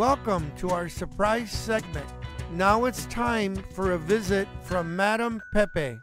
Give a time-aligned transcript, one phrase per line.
[0.00, 2.08] Welcome to our surprise segment.
[2.56, 6.00] Now it's time for a visit from Madame Pepe.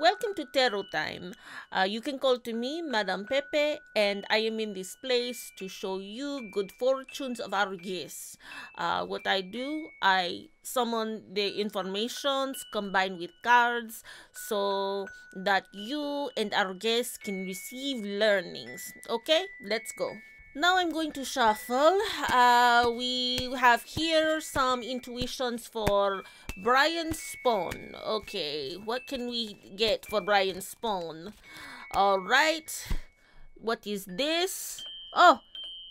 [0.00, 1.34] Welcome to Tarot Time.
[1.70, 5.68] Uh, you can call to me Madame Pepe, and I am in this place to
[5.68, 8.38] show you good fortunes of our guests.
[8.78, 14.02] Uh, what I do, I summon the informations combined with cards
[14.32, 15.04] so
[15.36, 18.94] that you and our guests can receive learnings.
[19.10, 20.08] Okay, let's go.
[20.56, 21.98] Now I'm going to shuffle.
[22.30, 26.22] Uh, we have here some intuitions for
[26.62, 27.96] Brian Spawn.
[28.06, 31.34] Okay, what can we get for Brian Spawn?
[31.92, 32.70] All right.
[33.60, 34.84] What is this?
[35.12, 35.40] Oh,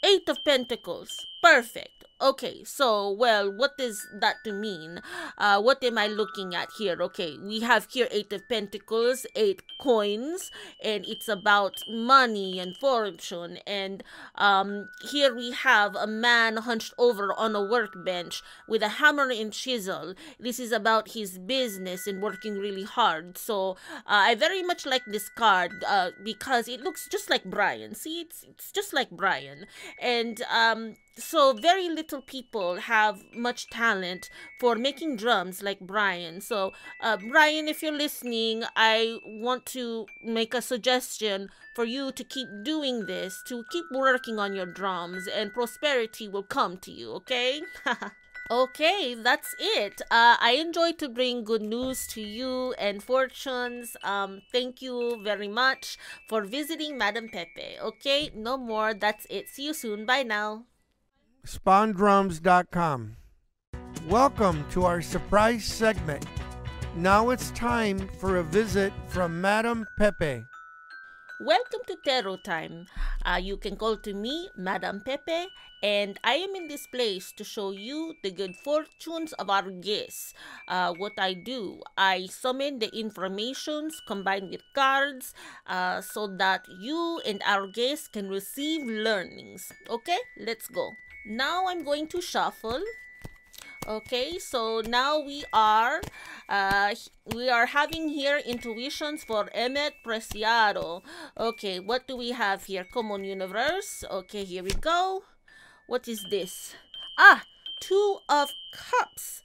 [0.02, 1.10] Eight of Pentacles.
[1.42, 2.06] Perfect.
[2.24, 5.02] Okay, so, well, what does that to mean?
[5.38, 6.96] Uh, what am I looking at here?
[7.02, 10.50] Okay, we have here Eight of Pentacles, Eight coins,
[10.82, 13.58] and it's about money and fortune.
[13.68, 14.06] And
[14.36, 19.52] um, here we have a man hunched over on a workbench with a hammer and
[19.52, 20.14] chisel.
[20.40, 23.38] This is about his business and working really hard.
[23.38, 23.72] So,
[24.08, 27.96] uh, I very much like this card uh, because it looks just like Brian.
[27.96, 29.66] See, it's, it's just like Brian.
[30.02, 36.42] And um, so very little people have much talent for making drums like Brian.
[36.42, 42.24] So uh, Brian, if you're listening, I want to make a suggestion for you to
[42.24, 47.12] keep doing this, to keep working on your drums, and prosperity will come to you.
[47.14, 47.62] Okay.
[48.52, 50.02] Okay, that's it.
[50.12, 53.96] Uh, I enjoy to bring good news to you and fortunes.
[54.04, 55.98] Um, thank you very much
[56.28, 57.80] for visiting Madam Pepe.
[57.82, 58.94] Okay, no more.
[58.94, 59.48] That's it.
[59.48, 60.06] See you soon.
[60.06, 60.66] Bye now
[61.46, 63.18] spawndrums.com.
[64.08, 66.26] Welcome to our surprise segment.
[66.96, 70.44] Now it's time for a visit from Madame Pepe.
[71.42, 72.86] Welcome to Tarot Time.
[73.26, 75.48] Uh, you can call to me Madame Pepe,
[75.82, 80.34] and I am in this place to show you the good fortunes of our guests.
[80.68, 85.34] Uh, what I do, I summon the informations combined with cards
[85.68, 89.72] uh, so that you and our guests can receive learnings.
[89.90, 90.92] Okay, let's go.
[91.26, 92.84] Now I'm going to shuffle.
[93.88, 96.02] Okay, so now we are
[96.48, 96.96] uh,
[97.34, 101.02] we are having here intuitions for Emmett Preciado.
[101.38, 102.86] Okay, what do we have here?
[102.86, 104.06] Common universe.
[104.10, 105.24] Okay, here we go.
[105.88, 106.76] What is this?
[107.18, 107.44] Ah,
[107.82, 109.44] two of cups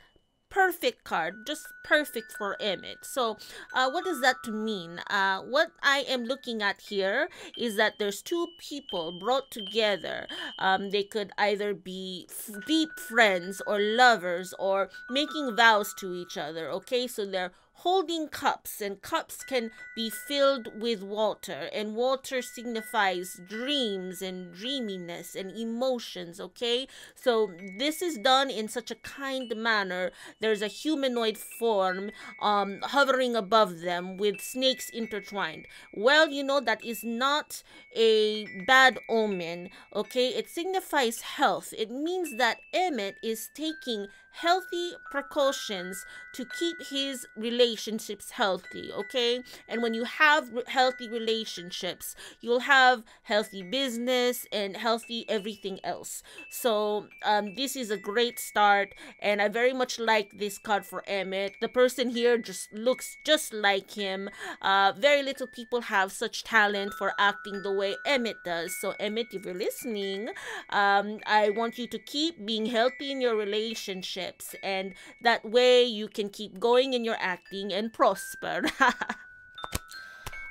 [0.50, 2.98] perfect card, just perfect for Emmett.
[3.02, 3.36] So,
[3.74, 5.00] uh, what does that mean?
[5.10, 10.26] Uh, what I am looking at here is that there's two people brought together.
[10.58, 12.28] Um, they could either be
[12.66, 16.70] deep friends or lovers or making vows to each other.
[16.70, 23.40] Okay, so they're holding cups, and cups can be filled with water, and water signifies
[23.48, 26.88] dreams and dreaminess and emotions, okay?
[27.14, 30.10] So this is done in such a kind manner.
[30.40, 32.10] There's a humanoid form
[32.42, 35.66] um, hovering above them with snakes intertwined.
[35.94, 37.62] Well, you know, that is not
[37.94, 40.28] a bad omen, okay?
[40.28, 41.72] It signifies health.
[41.76, 44.08] It means that Emmet is taking
[44.40, 49.42] healthy precautions to keep his relationships healthy, okay?
[49.68, 56.22] And when you have healthy relationships, you'll have healthy business and healthy everything else.
[56.50, 61.02] So, um, this is a great start, and I very much like this card for
[61.06, 61.54] Emmett.
[61.60, 64.30] The person here just looks just like him.
[64.62, 68.76] Uh, very little people have such talent for acting the way Emmett does.
[68.80, 70.28] So, Emmett, if you're listening,
[70.70, 75.84] um, I want you to keep being healthy in your relationship tips and that way
[75.84, 78.62] you can keep going in your acting and prosper.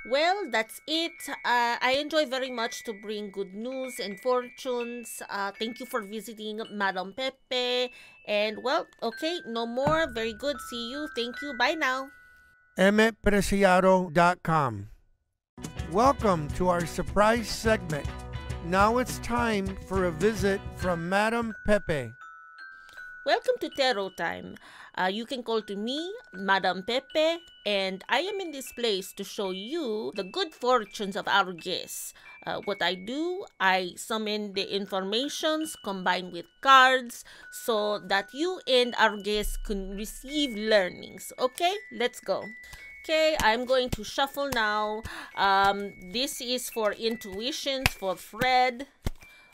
[0.09, 1.11] well, that's it.
[1.45, 5.21] Uh, I enjoy very much to bring good news and fortunes.
[5.29, 7.91] Uh, thank you for visiting Madam Pepe.
[8.27, 10.11] And well, okay, no more.
[10.11, 10.57] Very good.
[10.69, 11.07] See you.
[11.15, 11.53] Thank you.
[11.57, 12.09] Bye now.
[12.77, 14.89] EmmettPreciado.com.
[15.91, 18.05] Welcome to our surprise segment.
[18.65, 22.11] Now it's time for a visit from Madam Pepe.
[23.27, 24.55] Welcome to Tarot Time.
[24.95, 25.99] Uh, you can call to me,
[26.31, 31.27] Madam Pepe, and I am in this place to show you the good fortunes of
[31.27, 32.13] our guests.
[32.45, 38.95] Uh, what I do, I summon the informations combined with cards so that you and
[38.97, 41.33] our guests can receive learnings.
[41.37, 42.45] Okay, let's go.
[43.03, 45.03] Okay, I'm going to shuffle now.
[45.35, 48.87] Um, this is for intuitions for Fred.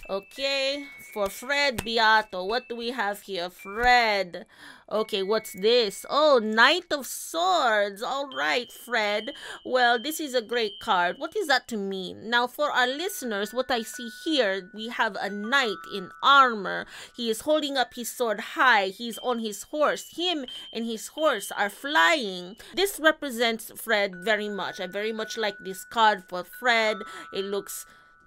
[0.10, 0.84] Okay,
[1.14, 3.50] for Fred Beato, what do we have here?
[3.50, 4.46] Fred.
[4.92, 6.06] Okay, what's this?
[6.10, 8.04] Oh, Knight of Swords.
[8.04, 9.32] All right, Fred.
[9.64, 11.20] Well, this is a great card.
[11.20, 12.30] What is that to mean?
[12.30, 16.86] Now, for our listeners, what I see here, we have a knight in armor.
[17.16, 18.88] He is holding up his sword high.
[18.88, 20.18] He's on his horse.
[20.18, 22.58] Him and his horse are flying.
[22.76, 24.82] This represents Fred very much.
[24.82, 26.98] I very much like this card for Fred.
[27.32, 27.86] It looks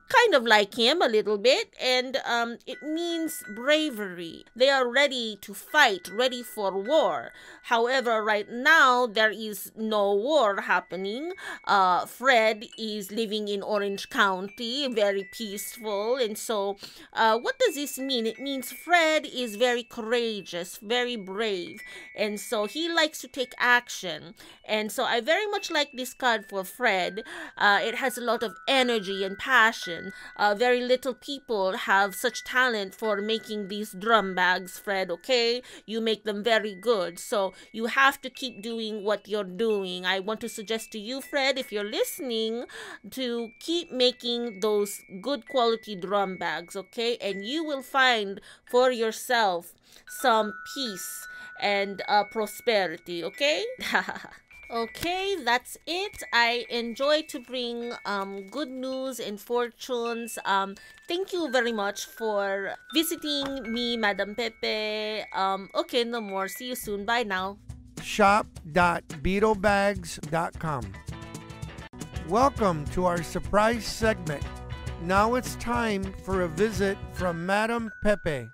[0.08, 4.44] kind of like him a little bit, and um, it means bravery.
[4.54, 7.32] They are ready to fight, ready for war.
[7.64, 11.32] However, right now there is no war happening.
[11.64, 16.76] Uh, Fred is living in Orange County, very peaceful, and so
[17.12, 18.26] uh, what does this mean?
[18.26, 21.80] It means Fred is very courageous, very brave,
[22.16, 24.34] and so he likes to take action.
[24.64, 27.24] And so I very much like this card for Fred.
[27.56, 29.95] Uh, it has a lot of energy and passion
[30.36, 35.62] uh, very little people have such talent for making these drum bags, Fred, okay?
[35.86, 37.18] You make them very good.
[37.18, 40.06] So you have to keep doing what you're doing.
[40.06, 42.64] I want to suggest to you, Fred, if you're listening,
[43.10, 47.16] to keep making those good quality drum bags, okay?
[47.20, 49.74] And you will find for yourself
[50.08, 51.26] some peace
[51.60, 53.64] and uh, prosperity, okay?
[54.68, 56.24] Okay, that's it.
[56.32, 60.40] I enjoy to bring um, good news and fortunes.
[60.44, 60.74] Um,
[61.06, 65.22] thank you very much for visiting me, Madam Pepe.
[65.32, 66.48] Um, okay, no more.
[66.48, 67.04] See you soon.
[67.04, 67.58] Bye now.
[68.02, 70.92] Shop.beatobags.com.
[72.28, 74.42] Welcome to our surprise segment.
[75.02, 78.48] Now it's time for a visit from Madam Pepe.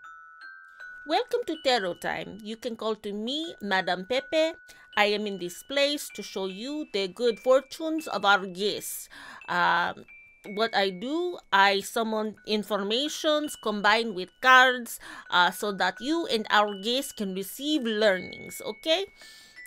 [1.06, 2.38] Welcome to Tarot Time.
[2.42, 4.52] You can call to me, Madam Pepe.
[4.96, 9.08] I am in this place to show you the good fortunes of our guests.
[9.48, 10.04] Um,
[10.46, 14.98] what I do, I summon informations combined with cards
[15.30, 18.60] uh, so that you and our guests can receive learnings.
[18.64, 19.06] Okay,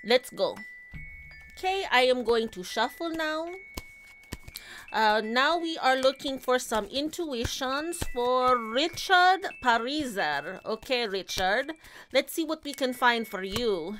[0.04, 0.56] let's go.
[1.58, 3.48] Okay, I am going to shuffle now.
[4.92, 10.64] Uh, now we are looking for some intuitions for Richard Pariser.
[10.66, 11.74] Okay, Richard,
[12.14, 13.98] let's see what we can find for you.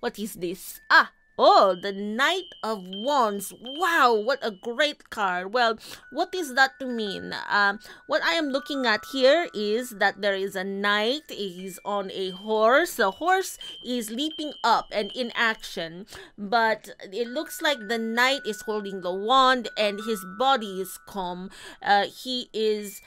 [0.00, 0.80] What is this?
[0.90, 3.54] Ah, Oh, the Knight of Wands.
[3.62, 5.54] Wow, what a great card.
[5.54, 5.78] Well,
[6.10, 7.32] what is that to mean?
[7.48, 7.78] Um,
[8.08, 11.22] what I am looking at here is that there is a knight.
[11.28, 12.96] He's on a horse.
[12.96, 16.06] The horse is leaping up and in action,
[16.36, 21.50] but it looks like the knight is holding the wand and his body is calm.
[21.80, 23.00] Uh, he is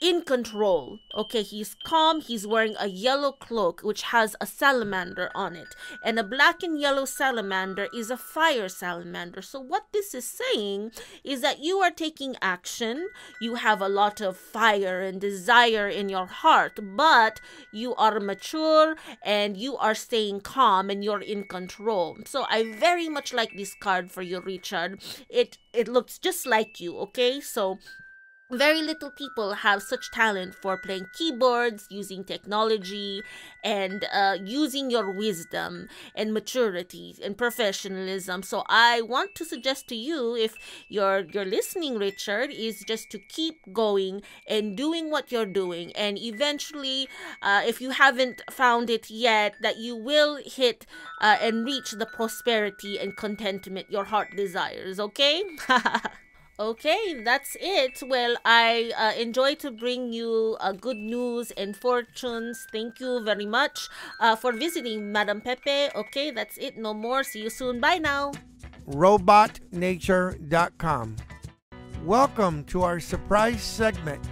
[0.00, 0.98] in control.
[1.14, 2.20] Okay, he's calm.
[2.20, 5.74] He's wearing a yellow cloak which has a salamander on it.
[6.04, 9.42] And a black and yellow salamander is a fire salamander.
[9.42, 10.92] So, what this is saying
[11.24, 13.08] is that you are taking action.
[13.40, 17.40] You have a lot of fire and desire in your heart, but
[17.72, 22.18] you are mature and you are staying calm and you're in control.
[22.26, 25.02] So, I very much like this card for you, Richard.
[25.28, 27.40] It it looks just like you, okay?
[27.40, 27.78] So,
[28.50, 33.22] very little people have such talent for playing keyboards, using technology,
[33.62, 38.42] and uh, using your wisdom and maturity and professionalism.
[38.42, 40.54] So I want to suggest to you, if
[40.88, 46.18] you're you're listening, Richard, is just to keep going and doing what you're doing, and
[46.18, 47.08] eventually,
[47.42, 50.86] uh, if you haven't found it yet, that you will hit
[51.20, 54.98] uh, and reach the prosperity and contentment your heart desires.
[54.98, 55.42] Okay.
[56.60, 58.02] Okay, that's it.
[58.04, 62.66] Well, I uh, enjoy to bring you uh, good news and fortunes.
[62.72, 63.88] Thank you very much
[64.18, 65.90] uh, for visiting, Madam Pepe.
[65.94, 66.76] Okay, that's it.
[66.76, 67.22] No more.
[67.22, 67.78] See you soon.
[67.78, 68.32] Bye now.
[68.88, 71.16] Robotnature.com.
[72.04, 74.24] Welcome to our surprise segment.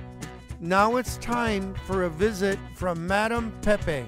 [0.58, 4.04] Now it's time for a visit from Madam Pepe.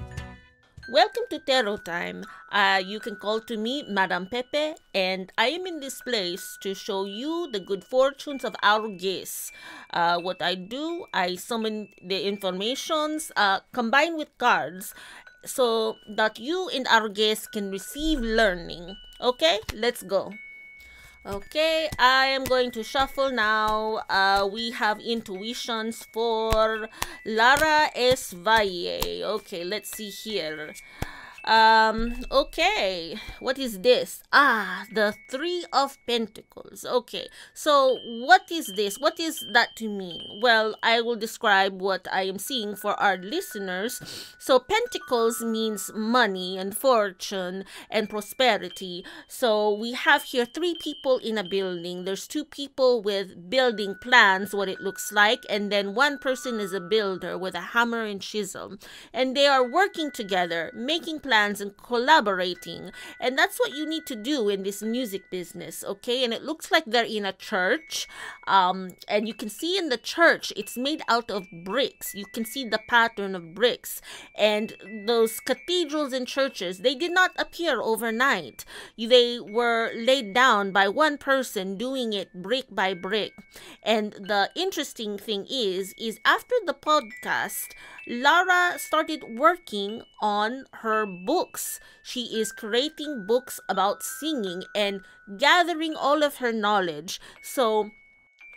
[0.89, 2.25] Welcome to Tarot Time.
[2.51, 6.73] Uh, you can call to me Madame Pepe, and I am in this place to
[6.73, 9.51] show you the good fortunes of our guests.
[9.93, 14.95] Uh, what I do, I summon the informations uh, combined with cards
[15.45, 18.97] so that you and our guests can receive learning.
[19.21, 20.33] Okay, let's go.
[21.25, 24.03] Okay, I am going to shuffle now.
[24.09, 26.87] Uh, we have intuitions for
[27.25, 28.31] Lara S.
[28.31, 29.23] Valle.
[29.23, 30.73] Okay, let's see here.
[31.45, 34.21] Um, okay, what is this?
[34.31, 36.85] Ah, the Three of Pentacles.
[36.85, 38.99] Okay, so what is this?
[38.99, 40.21] What is that to mean?
[40.41, 44.01] Well, I will describe what I am seeing for our listeners.
[44.37, 49.05] So, Pentacles means money and fortune and prosperity.
[49.27, 52.03] So, we have here three people in a building.
[52.03, 56.73] There's two people with building plans, what it looks like, and then one person is
[56.73, 58.77] a builder with a hammer and chisel.
[59.13, 62.91] And they are working together, making plans plans and collaborating.
[63.21, 66.23] And that's what you need to do in this music business, okay?
[66.23, 68.07] And it looks like they're in a church.
[68.47, 72.15] Um, and you can see in the church, it's made out of bricks.
[72.15, 74.01] You can see the pattern of bricks.
[74.33, 74.73] And
[75.05, 78.65] those cathedrals and churches, they did not appear overnight.
[78.97, 83.33] They were laid down by one person doing it brick by brick.
[83.83, 87.75] And the interesting thing is, is after the podcast,
[88.07, 91.79] Lara started working on her books.
[92.03, 95.01] She is creating books about singing and
[95.37, 97.19] gathering all of her knowledge.
[97.41, 97.91] So,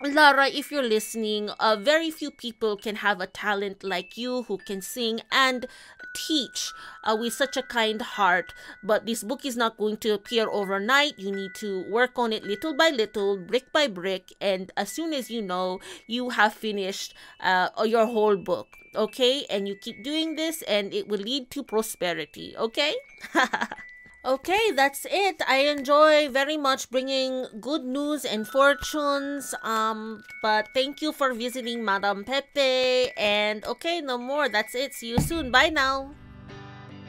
[0.02, 4.58] Lara, if you're listening, uh, very few people can have a talent like you who
[4.58, 5.66] can sing and
[6.12, 6.72] teach
[7.04, 8.54] uh, with such a kind heart.
[8.82, 11.18] But this book is not going to appear overnight.
[11.18, 15.12] You need to work on it little by little, brick by brick, and as soon
[15.12, 19.46] as you know, you have finished uh, your whole book okay?
[19.48, 22.94] And you keep doing this and it will lead to prosperity, okay?
[24.24, 25.42] Okay, that's it.
[25.48, 29.52] I enjoy very much bringing good news and fortunes.
[29.64, 33.10] Um, but thank you for visiting Madame Pepe.
[33.18, 34.48] And okay, no more.
[34.48, 34.94] That's it.
[34.94, 35.50] See you soon.
[35.50, 36.14] Bye now.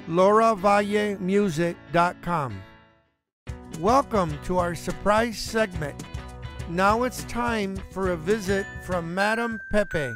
[0.10, 2.62] LauraValleMusic.com.
[3.79, 6.03] Welcome to our surprise segment.
[6.67, 10.15] Now it's time for a visit from Madame Pepe.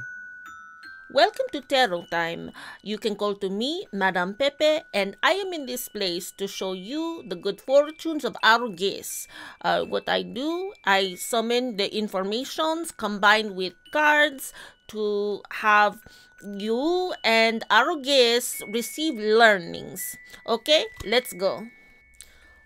[1.10, 2.52] Welcome to Tarot Time.
[2.84, 6.74] You can call to me, Madame Pepe, and I am in this place to show
[6.74, 9.26] you the good fortunes of our guests.
[9.62, 14.52] Uh, what I do, I summon the informations combined with cards
[14.90, 16.04] to have
[16.44, 20.18] you and our guests receive learnings.
[20.46, 21.68] Okay, let's go.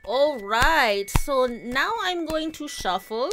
[0.03, 3.29] All right, so now I'm going to shuffle.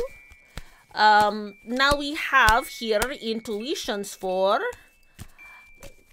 [0.94, 4.60] Um, now we have here intuitions for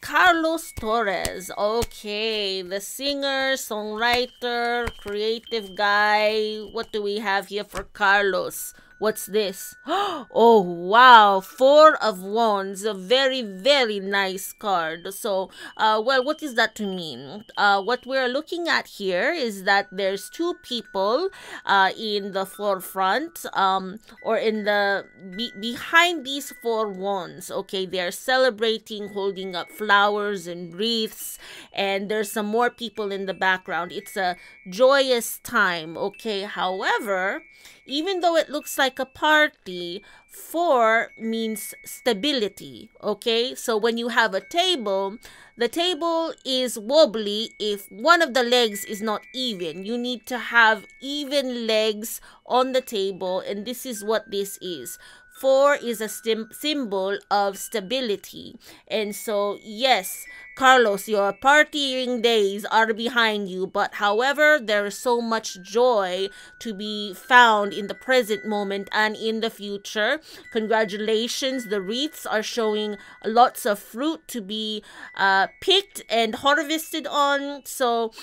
[0.05, 1.49] Carlos Torres.
[1.57, 6.57] Okay, the singer, songwriter, creative guy.
[6.71, 8.75] What do we have here for Carlos?
[8.97, 9.75] What's this?
[10.37, 11.39] Oh, wow.
[11.39, 12.83] Four of Wands.
[12.83, 15.13] A very, very nice card.
[15.13, 17.45] So, uh, well, what is that to mean?
[17.55, 21.29] Uh, what we're looking at here is that there's two people
[21.65, 25.05] uh, in the forefront um, or in the
[25.37, 27.49] be- behind these four wands.
[27.49, 31.37] Okay, they're celebrating, holding up flowers and wreaths,
[31.71, 33.91] and there's some more people in the background.
[33.93, 34.35] It's a
[34.69, 35.97] joyous time.
[35.97, 37.43] Okay, however,
[37.85, 42.89] even though it looks like a party, four means stability.
[43.01, 45.17] Okay, so when you have a table,
[45.57, 49.85] the table is wobbly if one of the legs is not even.
[49.85, 54.97] You need to have even legs on the table, and this is what this is.
[55.35, 58.57] Four is a symbol of stability.
[58.87, 60.25] And so, yes,
[60.55, 66.73] Carlos, your partying days are behind you, but however, there is so much joy to
[66.73, 70.21] be found in the present moment and in the future.
[70.53, 74.81] Congratulations, the wreaths are showing lots of fruit to be
[75.15, 77.65] uh, picked and harvested on.
[77.65, 78.13] So,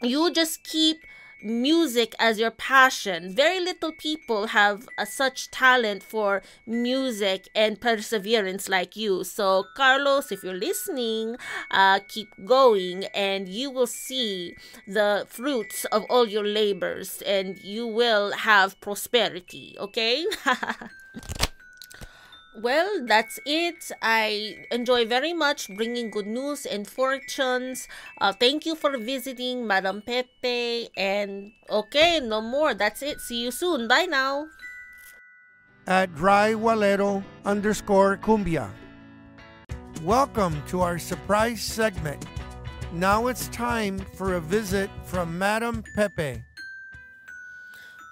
[0.00, 0.98] you just keep
[1.42, 3.34] music as your passion.
[3.34, 9.24] Very little people have a, such talent for music and perseverance like you.
[9.24, 11.36] So, Carlos, if you're listening,
[11.70, 14.54] uh, keep going and you will see
[14.86, 19.76] the fruits of all your labors and you will have prosperity.
[19.78, 20.26] Okay?
[22.62, 23.90] well, that's it.
[24.02, 27.88] I enjoy very much bringing good news and fortunes.
[28.20, 30.88] Uh, thank you for visiting Madam Pepe.
[30.96, 32.74] And okay, no more.
[32.74, 33.20] That's it.
[33.20, 33.88] See you soon.
[33.88, 34.46] Bye now.
[35.86, 38.70] At Dry Walero underscore Cumbia.
[40.02, 42.24] Welcome to our surprise segment.
[42.92, 46.42] Now it's time for a visit from Madam Pepe.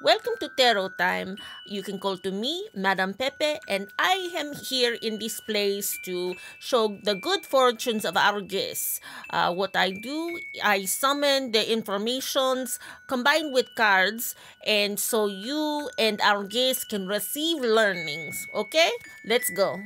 [0.00, 1.38] Welcome to Tarot Time.
[1.66, 6.36] You can call to me, Madam Pepe, and I am here in this place to
[6.60, 9.00] show the good fortunes of our guests.
[9.28, 12.78] Uh, what I do, I summon the informations
[13.08, 18.46] combined with cards, and so you and our guests can receive learnings.
[18.54, 18.92] Okay,
[19.26, 19.82] let's go.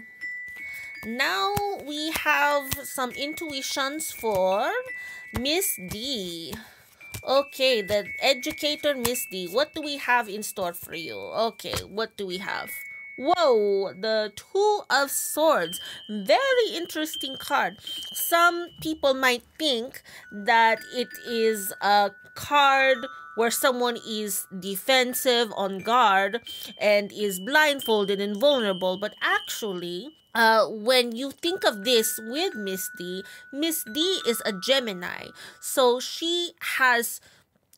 [1.06, 1.54] Now
[1.88, 4.70] we have some intuitions for
[5.40, 6.52] Miss D.
[7.24, 9.46] Okay, the educator Miss D.
[9.46, 11.16] What do we have in store for you?
[11.16, 12.68] Okay, what do we have?
[13.16, 15.80] Whoa, the Two of Swords.
[16.08, 17.76] Very interesting card.
[18.12, 20.02] Some people might think
[20.32, 26.40] that it is a card where someone is defensive, on guard,
[26.76, 32.90] and is blindfolded and vulnerable, but actually, uh, when you think of this with Miss
[32.96, 35.28] D, Miss D is a Gemini.
[35.60, 37.20] So she has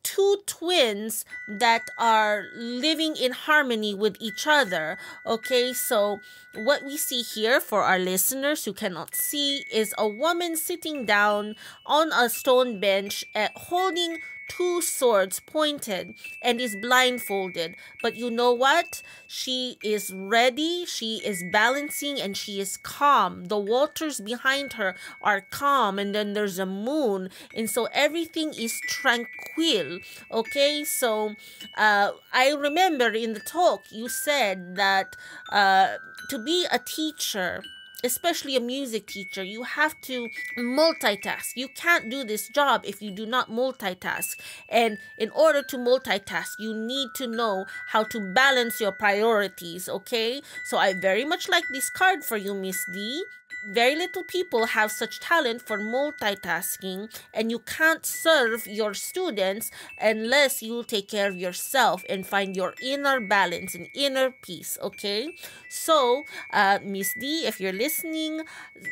[0.04, 4.98] two twins that are living in harmony with each other.
[5.26, 6.20] Okay, so
[6.54, 11.56] what we see here for our listeners who cannot see is a woman sitting down
[11.86, 14.18] on a stone bench at holding
[14.48, 17.76] two swords pointed and is blindfolded.
[18.02, 19.02] But you know what?
[19.26, 23.46] She is ready, she is balancing, and she is calm.
[23.46, 28.80] The waters behind her are calm, and then there's a moon, and so everything is
[28.88, 29.98] tranquil.
[30.30, 31.34] Okay, so
[31.76, 35.16] uh, I remember in the talk you said that
[35.50, 35.96] uh,
[36.30, 37.62] to be a teacher,
[38.04, 41.56] especially a music teacher, you have to multitask.
[41.56, 44.36] You can't do this job if you do not multitask.
[44.68, 50.42] And in order to multitask, you need to know how to balance your priorities, okay?
[50.66, 53.24] So I very much like this card for you, Miss D
[53.66, 60.62] very little people have such talent for multitasking and you can't serve your students unless
[60.62, 65.34] you take care of yourself and find your inner balance and inner peace okay?
[65.68, 68.42] So uh, miss d if you're listening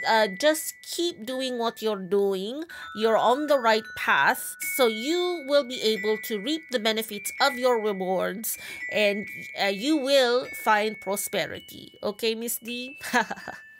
[0.08, 2.64] uh, just keep doing what you're doing.
[2.94, 7.58] You're on the right path so you will be able to reap the benefits of
[7.58, 8.58] your rewards
[8.90, 9.26] and
[9.60, 12.96] uh, you will find prosperity okay miss d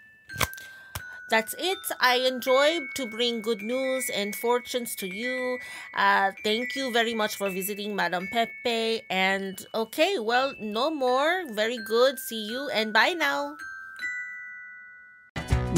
[1.33, 1.79] that's it.
[1.99, 5.59] I enjoy to bring good news and fortunes to you.
[5.95, 9.01] Uh, thank you very much for visiting Madam Pepe.
[9.09, 11.45] And okay, well, no more.
[11.51, 12.19] Very good.
[12.19, 13.57] See you and bye now.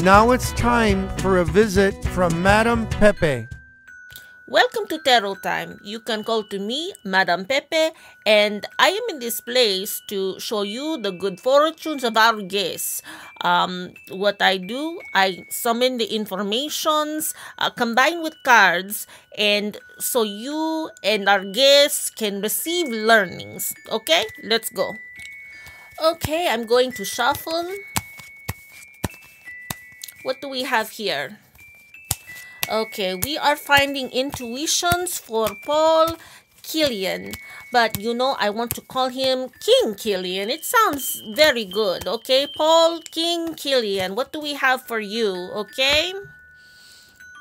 [0.03, 3.47] Now it's time for a visit from Madam Pepe.
[4.47, 5.79] Welcome to Tarot Time.
[5.83, 7.89] You can call to me, Madam Pepe,
[8.27, 13.01] and I am in this place to show you the good fortunes of our guests.
[13.41, 20.91] Um, what I do, I summon the informations uh, combined with cards, and so you
[21.01, 23.73] and our guests can receive learnings.
[23.89, 24.93] Okay, let's go.
[25.99, 27.65] Okay, I'm going to shuffle.
[30.21, 31.39] What do we have here?
[32.69, 36.17] Okay, we are finding intuitions for Paul
[36.63, 37.33] Killian.
[37.71, 40.49] But you know, I want to call him King Killian.
[40.49, 42.07] It sounds very good.
[42.07, 44.15] Okay, Paul King Killian.
[44.15, 45.33] What do we have for you?
[45.53, 46.13] Okay.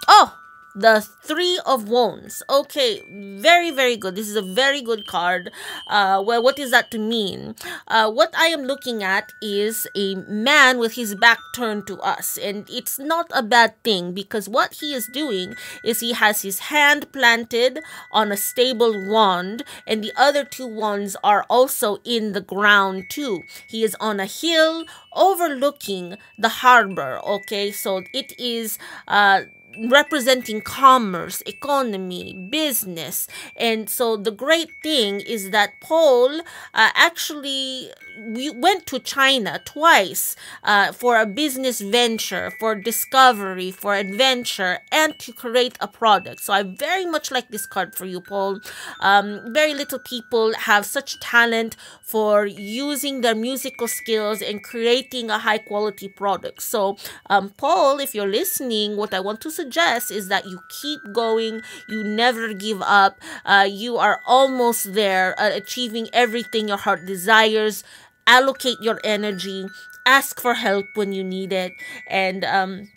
[0.08, 0.36] Oh,
[0.74, 2.42] the three of wands.
[2.50, 4.16] Okay very very good.
[4.16, 5.50] This is a very good card.
[5.86, 7.54] Uh well what is that to mean?
[7.88, 12.38] Uh what i am looking at is a man with his back turned to us
[12.38, 16.58] and it's not a bad thing because what he is doing is he has his
[16.70, 17.78] hand planted
[18.12, 23.42] on a stable wand and the other two wands are also in the ground too.
[23.68, 24.84] He is on a hill
[25.14, 27.70] overlooking the harbor okay?
[27.70, 29.42] So it is uh
[29.78, 33.26] representing commerce, economy, business.
[33.56, 36.40] And so the great thing is that Paul
[36.74, 43.94] uh, actually we went to China twice uh, for a business venture, for discovery, for
[43.94, 46.40] adventure, and to create a product.
[46.40, 48.60] So I very much like this card for you, Paul.
[49.00, 55.38] Um, very little people have such talent for using their musical skills and creating a
[55.38, 56.62] high quality product.
[56.62, 59.63] So, um, Paul, if you're listening, what I want to suggest
[60.10, 65.50] is that you keep going, you never give up, uh, you are almost there, uh,
[65.54, 67.84] achieving everything your heart desires
[68.26, 69.66] allocate your energy,
[70.06, 71.72] ask for help when you need it,
[72.08, 72.88] and um,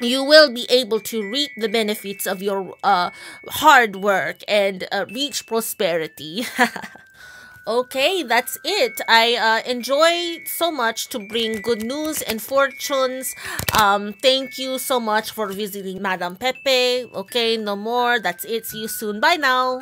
[0.00, 3.10] you will be able to reap the benefits of your uh,
[3.48, 6.44] hard work and uh, reach prosperity.
[7.66, 9.00] okay, that's it.
[9.08, 13.34] I uh, enjoy so much to bring good news and fortunes.
[13.80, 17.04] Um, thank you so much for visiting Madam Pepe.
[17.14, 18.18] Okay, no more.
[18.20, 18.66] That's it.
[18.66, 19.20] See you soon.
[19.20, 19.80] Bye now.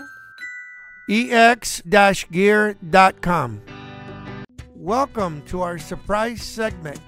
[1.09, 1.91] ex-gear.com
[4.81, 7.01] Welcome to our surprise segment.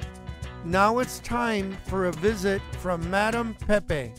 [0.65, 4.13] Now it's time for a visit from Madam Pepe.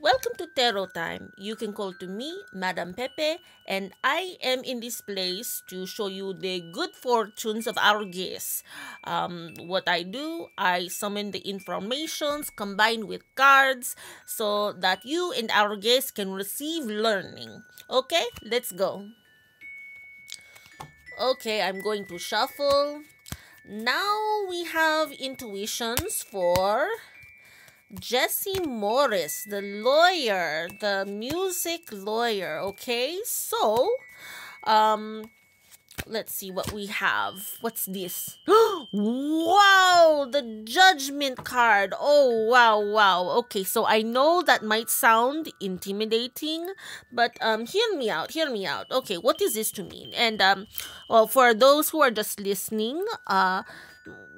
[0.00, 1.28] Welcome to Tarot Time.
[1.36, 3.36] You can call to me, Madam Pepe,
[3.68, 8.62] and I am in this place to show you the good fortunes of our guests.
[9.04, 15.50] Um, what I do, I summon the informations combined with cards so that you and
[15.52, 17.62] our guests can receive learning.
[17.90, 19.04] Okay, let's go.
[21.20, 23.02] Okay, I'm going to shuffle.
[23.68, 26.88] Now we have intuitions for
[27.98, 32.60] Jesse Morris, the lawyer, the music lawyer.
[32.60, 33.90] Okay, so
[34.62, 35.28] um,
[36.06, 37.58] let's see what we have.
[37.60, 38.38] What's this?
[38.46, 41.92] wow, the judgment card.
[41.98, 43.28] Oh, wow, wow.
[43.42, 46.68] Okay, so I know that might sound intimidating,
[47.12, 48.30] but um hear me out.
[48.30, 48.86] Hear me out.
[48.90, 50.12] Okay, what is this to mean?
[50.14, 50.68] And um
[51.08, 53.64] well, for those who are just listening, uh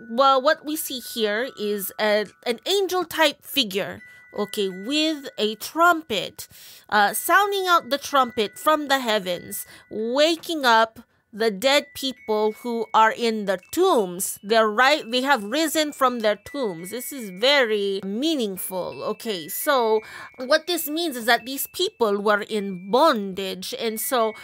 [0.09, 4.03] well, what we see here is a, an angel type figure,
[4.35, 6.49] okay, with a trumpet,
[6.89, 11.01] uh, sounding out the trumpet from the heavens, waking up
[11.33, 14.39] the dead people who are in the tombs.
[14.43, 16.91] They're right they have risen from their tombs.
[16.91, 19.49] This is very meaningful okay.
[19.49, 20.03] So
[20.37, 24.35] what this means is that these people were in bondage and so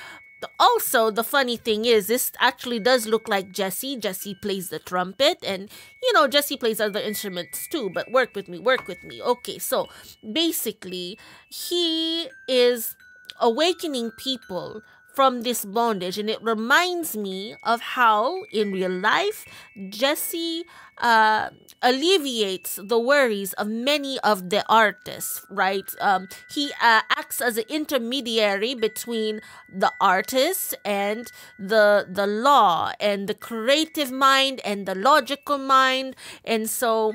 [0.59, 3.97] also the funny thing is this actually does look like jesse.
[3.97, 5.71] Jesse plays the trumpet and
[6.03, 9.23] you know jesse plays other instruments too but work with me work with me.
[9.23, 9.89] Okay so
[10.33, 12.97] basically he is
[13.41, 14.83] awakening people
[15.15, 19.45] from this bondage and it reminds me of how in real life
[19.89, 20.65] jesse
[21.01, 21.51] uh,
[21.83, 25.89] alleviates the worries of many of the artists, right?
[26.01, 29.41] Um, he uh, acts as an intermediary between
[29.73, 36.69] the artist and the the law and the creative mind and the logical mind, and
[36.69, 37.15] so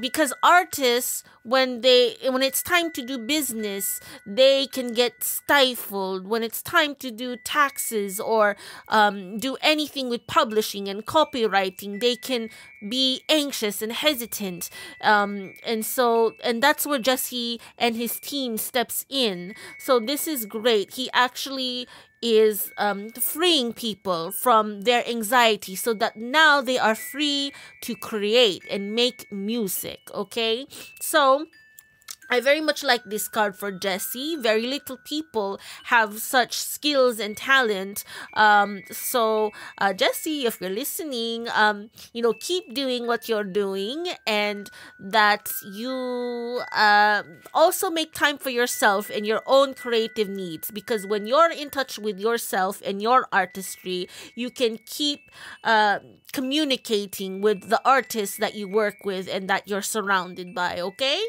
[0.00, 6.42] because artists when they when it's time to do business they can get stifled when
[6.42, 8.56] it's time to do taxes or
[8.88, 12.48] um, do anything with publishing and copyrighting they can
[12.88, 14.70] be anxious and hesitant.
[15.00, 19.54] Um, and so and that's where jesse and his team steps in.
[19.78, 20.94] So this is great.
[20.94, 21.86] He actually
[22.22, 28.62] is um, freeing people from their anxiety so that now they are free to create
[28.70, 30.66] and make music okay?
[31.00, 31.46] So
[32.30, 34.36] I very much like this card for Jesse.
[34.36, 38.04] Very little people have such skills and talent.
[38.34, 44.08] Um, so, uh, Jesse, if you're listening, um, you know, keep doing what you're doing
[44.26, 50.70] and that you uh, also make time for yourself and your own creative needs.
[50.70, 55.30] Because when you're in touch with yourself and your artistry, you can keep
[55.62, 55.98] uh,
[56.32, 61.22] communicating with the artists that you work with and that you're surrounded by, okay?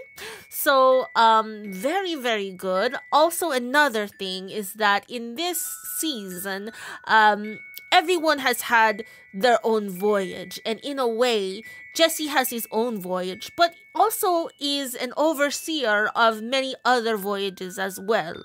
[0.49, 5.59] So, um very very good also another thing is that in this
[5.97, 6.71] season
[7.05, 7.59] um
[7.91, 9.03] everyone has had
[9.33, 11.61] their own voyage and in a way
[11.95, 17.99] jesse has his own voyage but also is an overseer of many other voyages as
[17.99, 18.35] well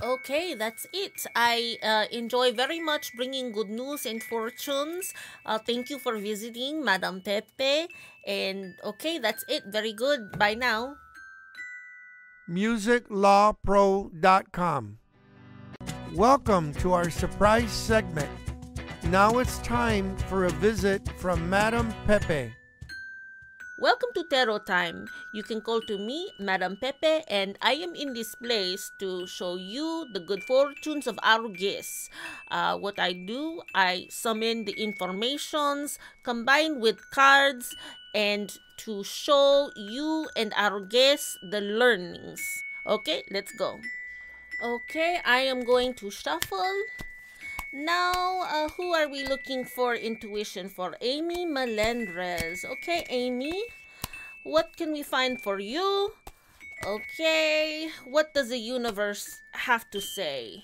[0.00, 1.26] Okay, that's it.
[1.34, 5.12] I uh, enjoy very much bringing good news and fortunes.
[5.44, 7.90] Uh, thank you for visiting, Madam Pepe.
[8.24, 9.64] And okay, that's it.
[9.66, 10.38] Very good.
[10.38, 10.94] Bye now
[12.48, 14.98] musiclawpro.com.
[16.14, 18.30] Welcome to our surprise segment.
[19.04, 22.52] Now it's time for a visit from Madame Pepe.
[23.80, 25.06] Welcome to Tarot Time.
[25.32, 29.54] You can call to me, Madam Pepe, and I am in this place to show
[29.54, 32.10] you the good fortunes of our guests.
[32.50, 37.72] Uh, what I do, I summon the informations combined with cards
[38.16, 42.64] and to show you and our guests the learnings.
[42.86, 43.80] Okay, let's go.
[44.62, 46.74] Okay, I am going to shuffle.
[47.72, 50.96] Now, uh, who are we looking for intuition for?
[51.00, 52.64] Amy Melendrez.
[52.64, 53.62] Okay, Amy,
[54.44, 56.12] what can we find for you?
[56.86, 60.62] Okay, what does the universe have to say?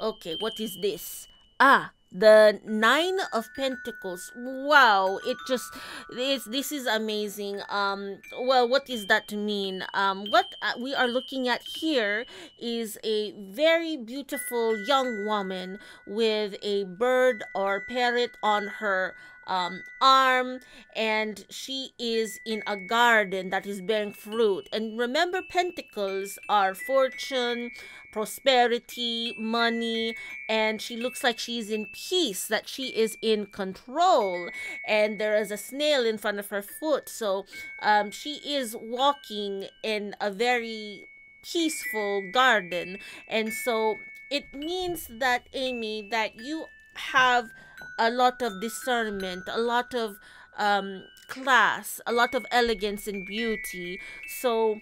[0.00, 1.26] Okay, what is this?
[1.58, 4.32] Ah, the nine of pentacles.
[4.36, 5.72] Wow it just
[6.10, 7.60] this this is amazing.
[7.68, 9.84] Um well what is that to mean?
[9.94, 12.26] Um what uh, we are looking at here
[12.58, 19.14] is a very beautiful young woman with a bird or parrot on her
[19.46, 20.60] um, arm
[20.94, 27.70] and she is in a garden that is bearing fruit and remember pentacles are fortune
[28.12, 30.14] prosperity money
[30.48, 34.48] and she looks like she's in peace that she is in control
[34.86, 37.44] and there is a snail in front of her foot so
[37.80, 41.06] um, she is walking in a very
[41.42, 42.98] peaceful garden.
[43.28, 43.98] And so
[44.30, 47.50] it means that, Amy, that you have
[47.98, 50.18] a lot of discernment, a lot of
[50.58, 54.00] um, class, a lot of elegance and beauty.
[54.28, 54.80] So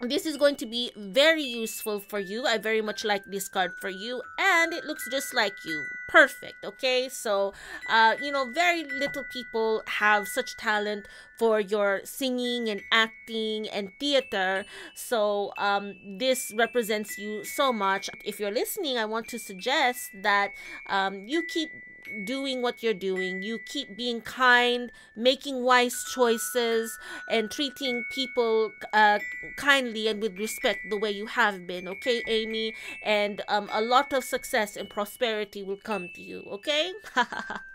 [0.00, 2.46] this is going to be very useful for you.
[2.46, 5.84] I very much like this card for you, and it looks just like you.
[6.08, 7.08] Perfect, okay?
[7.08, 7.52] So,
[7.90, 13.90] uh, you know, very little people have such talent for your singing and acting and
[13.98, 14.64] theater.
[14.94, 18.08] So, um, this represents you so much.
[18.24, 20.52] If you're listening, I want to suggest that
[20.86, 21.70] um, you keep
[22.24, 23.42] doing what you're doing.
[23.42, 26.98] You keep being kind, making wise choices,
[27.30, 29.18] and treating people uh,
[29.56, 31.88] kindly and with respect the way you have been.
[31.88, 32.74] Okay, Amy?
[33.02, 36.42] And um, a lot of success and prosperity will come to you.
[36.50, 36.92] Okay?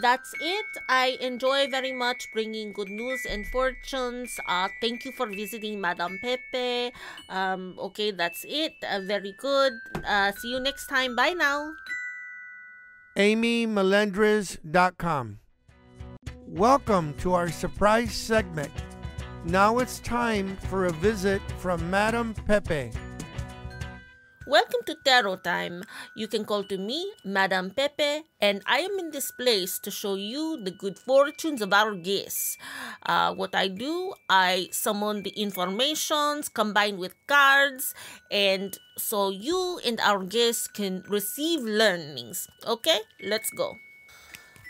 [0.00, 0.66] that's it.
[0.88, 4.38] I enjoy very much bringing good news and fortunes.
[4.48, 6.92] Uh, thank you for visiting Madame Pepe.
[7.28, 8.72] Um, okay, that's it.
[8.88, 9.74] Uh, very good.
[10.04, 11.14] Uh, see you next time.
[11.14, 11.74] Bye now
[13.16, 15.38] amymelendres.com.
[16.46, 18.70] Welcome to our surprise segment.
[19.44, 22.90] Now it's time for a visit from Madame Pepe.
[24.46, 25.84] Welcome to Tarot Time.
[26.16, 30.14] You can call to me, Madame Pepe, and I am in this place to show
[30.16, 32.58] you the good fortunes of our guests.
[33.06, 37.94] Uh, what I do, I summon the informations combined with cards,
[38.30, 42.48] and so you and our guests can receive learnings.
[42.66, 43.78] Okay, let's go.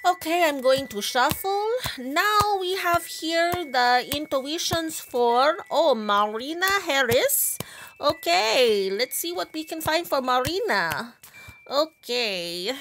[0.05, 1.71] Okay, I'm going to shuffle.
[1.97, 7.57] Now we have here the intuitions for, oh, Marina Harris.
[8.01, 11.15] Okay, let's see what we can find for Marina.
[11.71, 12.73] Okay.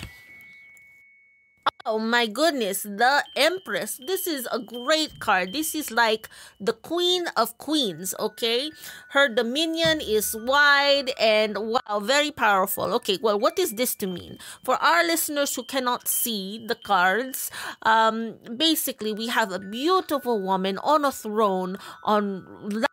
[1.84, 3.98] Oh my goodness, the Empress.
[4.06, 5.52] This is a great card.
[5.52, 8.70] This is like the Queen of Queens, okay?
[9.10, 12.94] Her dominion is wide and wow, very powerful.
[13.02, 14.38] Okay, well, what is this to mean?
[14.64, 17.50] For our listeners who cannot see the cards,
[17.82, 22.46] um, basically, we have a beautiful woman on a throne on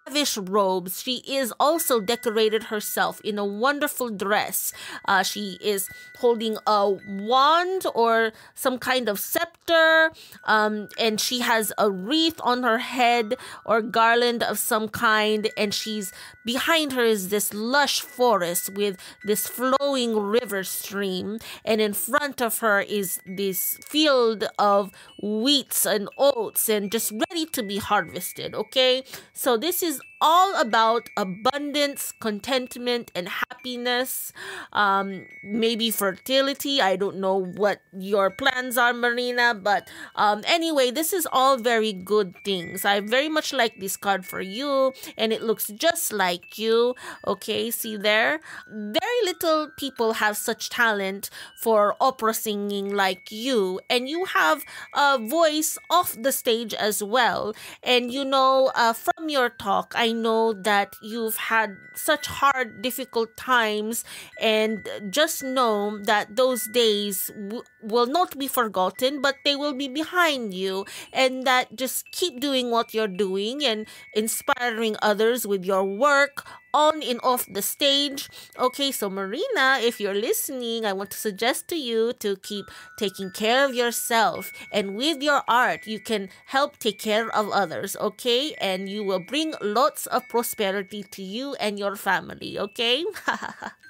[0.08, 1.02] lavish robes.
[1.02, 4.72] She is also decorated herself in a wonderful dress.
[5.04, 10.10] Uh, she is holding a wand or some kind of scepter,
[10.44, 15.74] um, and she has a wreath on her head or garland of some kind, and
[15.74, 16.12] she's
[16.44, 22.58] behind her is this lush forest with this flowing river stream, and in front of
[22.60, 24.90] her is this field of
[25.22, 28.54] wheats and oats and just ready to be harvested.
[28.54, 34.32] Okay, so this is all about abundance, contentment, and happiness.
[34.72, 36.80] Um, maybe fertility.
[36.80, 41.92] I don't know what your plans are, Marina, but um, anyway, this is all very
[41.92, 42.84] good things.
[42.84, 46.94] I very much like this card for you, and it looks just like you.
[47.26, 48.40] Okay, see there?
[48.70, 55.18] Very little people have such talent for opera singing like you, and you have a
[55.18, 57.54] voice off the stage as well.
[57.82, 62.80] And you know, uh, from your talk, I I know that you've had such hard,
[62.82, 64.04] difficult times,
[64.40, 69.88] and just know that those days w- will not be forgotten, but they will be
[69.88, 75.84] behind you, and that just keep doing what you're doing and inspiring others with your
[75.84, 78.28] work on and off the stage.
[78.58, 82.66] Okay, so Marina, if you're listening, I want to suggest to you to keep
[82.98, 84.52] taking care of yourself.
[84.72, 88.54] And with your art, you can help take care of others, okay?
[88.60, 93.04] And you will bring lots of prosperity to you and your family, okay?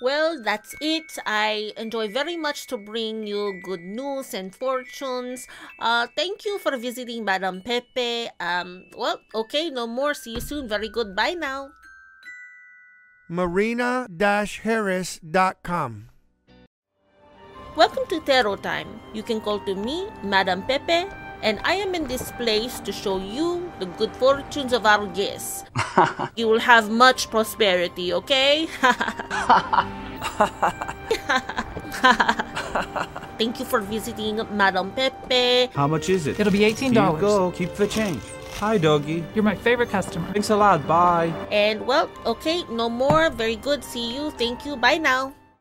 [0.00, 1.18] Well, that's it.
[1.26, 5.48] I enjoy very much to bring you good news and fortunes.
[5.78, 8.28] Uh, thank you for visiting Madame Pepe.
[8.38, 10.12] Um, well, okay, no more.
[10.14, 10.68] See you soon.
[10.68, 11.16] Very good.
[11.16, 11.70] Bye now.
[13.28, 16.08] Marina-Harris.com
[17.78, 18.88] Welcome to Tarot Time.
[19.14, 21.06] You can call to me, Madame Pepe,
[21.42, 25.64] and I am in this place to show you the good fortunes of our guests.
[26.36, 28.66] you will have much prosperity, okay?
[33.38, 35.70] Thank you for visiting Madame Pepe.
[35.74, 36.40] How much is it?
[36.40, 36.78] It'll be $18.
[36.78, 37.50] Here you go.
[37.52, 38.22] Keep the change.
[38.58, 39.24] Hi, doggy.
[39.34, 40.32] You're my favorite customer.
[40.32, 40.86] Thanks a lot.
[40.88, 41.32] Bye.
[41.52, 43.30] And well, okay, no more.
[43.30, 43.84] Very good.
[43.84, 44.32] See you.
[44.32, 44.76] Thank you.
[44.76, 45.32] Bye now.